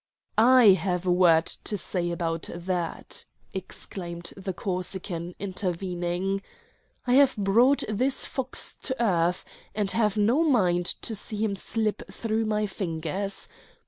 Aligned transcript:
"I 0.35 0.69
have 0.69 1.05
a 1.05 1.11
word 1.11 1.45
to 1.45 1.77
say 1.77 2.09
about 2.09 2.49
that," 2.51 3.25
exclaimed 3.53 4.33
the 4.35 4.51
Corsican, 4.51 5.35
intervening. 5.37 6.41
"I 7.05 7.13
have 7.13 7.35
brought 7.37 7.83
this 7.87 8.25
fox 8.25 8.75
to 8.77 8.99
earth, 8.99 9.45
and 9.75 9.91
have 9.91 10.17
no 10.17 10.41
mind 10.41 10.87
to 11.03 11.13
see 11.13 11.37
him 11.37 11.55
slip 11.55 12.01
through 12.11 12.45
my 12.45 12.65
fingers. 12.65 13.47